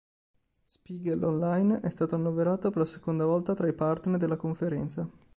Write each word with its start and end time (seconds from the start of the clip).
Spiegel 0.65 1.21
Online 1.23 1.81
è 1.81 1.89
stato 1.91 2.15
annoverato 2.15 2.69
per 2.71 2.79
la 2.79 2.85
seconda 2.85 3.23
volta 3.23 3.53
tra 3.53 3.67
i 3.67 3.73
partner 3.73 4.17
della 4.17 4.35
conferenza. 4.35 5.07